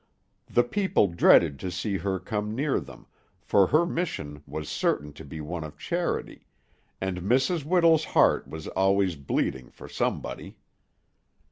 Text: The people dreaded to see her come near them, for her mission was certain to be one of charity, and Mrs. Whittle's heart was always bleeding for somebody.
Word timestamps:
The 0.49 0.63
people 0.63 1.09
dreaded 1.09 1.59
to 1.59 1.69
see 1.69 1.97
her 1.97 2.17
come 2.17 2.55
near 2.55 2.79
them, 2.79 3.05
for 3.39 3.67
her 3.67 3.85
mission 3.85 4.41
was 4.47 4.67
certain 4.67 5.13
to 5.13 5.23
be 5.23 5.41
one 5.41 5.63
of 5.63 5.77
charity, 5.77 6.47
and 6.99 7.19
Mrs. 7.19 7.63
Whittle's 7.65 8.05
heart 8.17 8.47
was 8.47 8.67
always 8.69 9.15
bleeding 9.15 9.69
for 9.69 9.87
somebody. 9.87 10.57